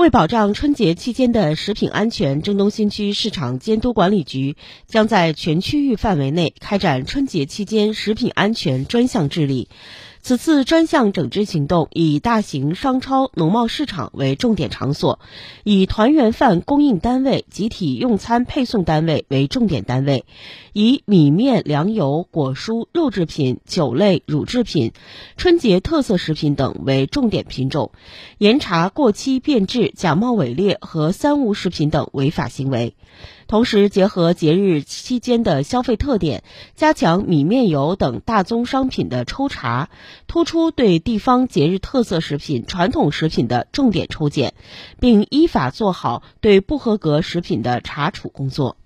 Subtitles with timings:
[0.00, 9.68] 为保障春节期间的食品安全，郑东新区市场监督管理局将在全区域范围内开展春节期间食品安全专项治理。
[10.22, 15.18] 此次专项整治行动以大型商超、农贸市场为重点场所，
[15.64, 20.26] 以团圆饭供应单位、集体用餐配送单位为重点单位，
[20.74, 24.92] 以米面粮油、果蔬、肉制品、酒类、乳制品、
[25.36, 27.90] 春节特色食品等为重点品种，
[28.36, 32.94] 严查过期变质、假冒伪劣和三无食品等违法行为。
[33.50, 36.44] 同时，结合节日期间的消费特点，
[36.76, 39.90] 加强米面油等大宗商品的抽查，
[40.28, 44.54] 突出对地方节日特色食品、传统食品的重点抽检，
[45.00, 48.76] 并依法做好对不合格食品的查处工作。